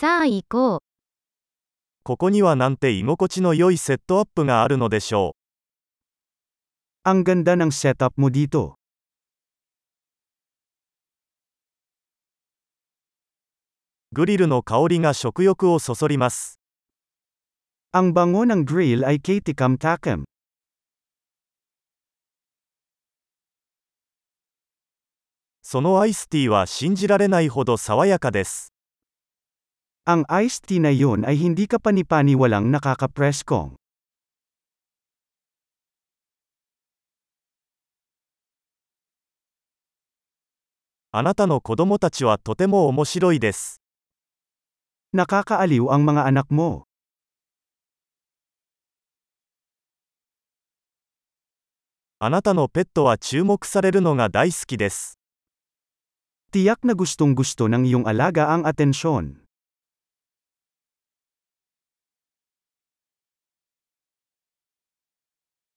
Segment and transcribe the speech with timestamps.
[0.00, 0.80] さあ行こう。
[2.04, 5.36] ここにはなんて居心地の良いセットアップがあるのでしょ
[7.04, 8.70] Ang ganda ng setup mo dito.
[8.70, 8.74] う。
[14.12, 16.58] グリルの香りが食欲をそそります。
[17.92, 20.24] Ang bango ng grill ay kitikam-takam.
[25.60, 28.72] そのアイスティーは信じられないほど爽やかです。
[30.08, 33.76] Ang iced tea na yun ay hindi ka panipaniwalang nakakapreskong.
[41.12, 43.82] あなたの子供たちはとても面白いです。
[45.12, 46.86] Nakakaaliw ang mga anak mo.
[52.20, 55.18] あなたのペットは注目されるのが大好きです。
[56.52, 59.39] Tiyak na gustong gusto ng iyong alaga ang atensyon.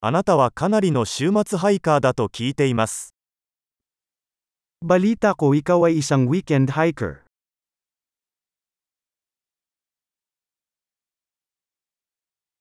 [0.00, 3.16] あなたはかなりの週末ハイカーだと聞いています。
[4.80, 7.26] Balita ko ikaw ay isang weekend hiker.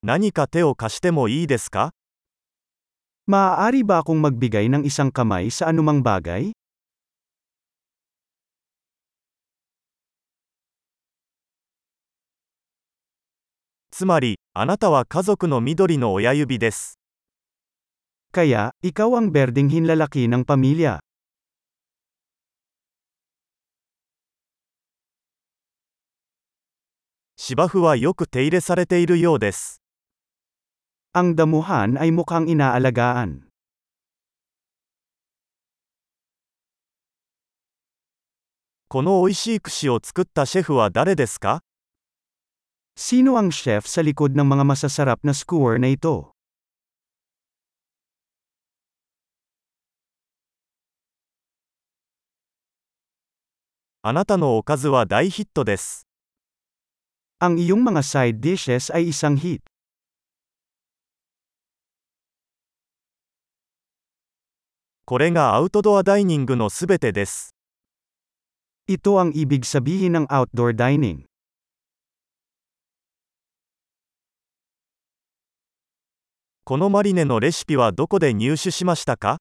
[0.02, 1.94] 何か手を貸してもいいですか
[3.30, 6.58] Maaari ba akong magbigay ng isang kamay sa anumang bagay?
[13.92, 16.97] つまり、あなたは家族の緑の親指です。
[18.32, 21.00] Kaya, ikaw ang berdeng hinlalaki ng pamilya.
[27.40, 29.82] 芝生はよく手入れされているようです。
[31.14, 33.48] Ang damuhan ay mukhang inaalagaan.
[38.90, 41.64] この美味しい串を作ったシェフは誰ですか
[42.96, 46.37] Sino ang chef sa likod ng mga masasarap na skewer na ito?
[54.04, 56.08] あなたのおかずは大ヒットです。
[57.40, 59.62] Ang iyong mga side dishes ay isang hit.
[65.06, 67.56] これがアウトドアダイニングのすべてです。
[68.88, 71.26] Ito ang ibig sabihin ng outdoor dining.
[76.66, 79.38] このマリネのレシピはどこで入手しましたか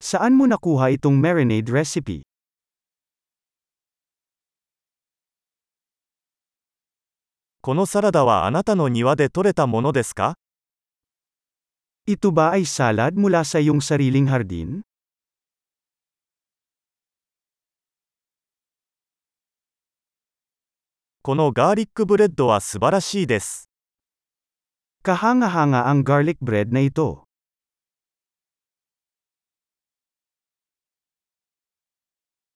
[0.00, 2.29] Saan mo nakuha itong marinade recipe?
[7.62, 10.38] このサラダはあなたの庭で採れたものですか
[12.08, 14.80] Ito ba ay salad mula sa iyong sariling hardin?
[21.20, 23.68] このガーリックブレッドは素晴らしいです。
[25.04, 27.24] Kahanga-hanga ang garlic bread na ito.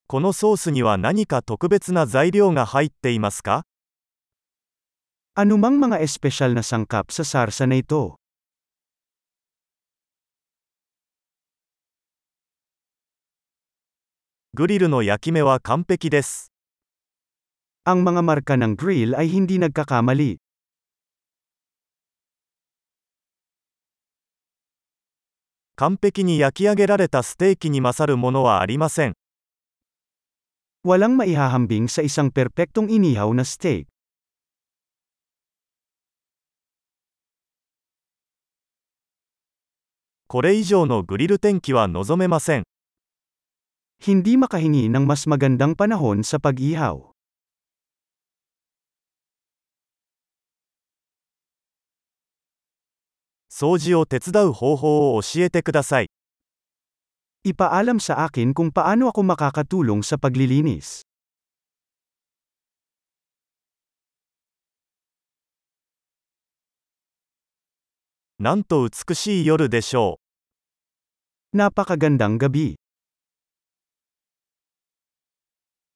[0.07, 3.67] このソースには何か特別な材料が入っていますか
[5.35, 8.23] Anumang mga espesyal na sangkap sa sarsa na ito?
[14.55, 16.55] グリルの焼き目は完璧です。
[17.83, 20.39] Ang mga marka ng grill ay hindi nagkakamali.
[25.75, 29.19] 完璧に焼き上げられたステーキに勝るものはありません。
[30.87, 33.91] Walang maihahambing sa isang perpektong inihaw na steak.
[40.27, 42.65] これ以上のグリル天気は望めません。
[44.01, 47.13] Hindi makahingi ng mas magandang panahon sa pag-ihaw.
[53.49, 56.09] 掃除を手伝う方法を教えてください。
[57.45, 61.05] Ipaalam sa akin kung paano ako makakatulong sa paglilinis.
[68.41, 70.24] なんと美しい夜でしょう。
[71.55, 72.75] Napakagandang gabi.